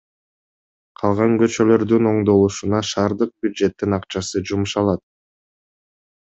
Калган 1.01 1.35
көчөлөрдүн 1.41 2.09
оңдолушуна 2.13 2.81
шаардык 2.93 3.35
бюджеттин 3.47 3.97
акчасы 4.01 4.45
жумшалат. 4.53 5.07